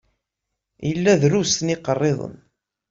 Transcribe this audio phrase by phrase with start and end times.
[0.91, 2.35] Ila drust n iqariḍen.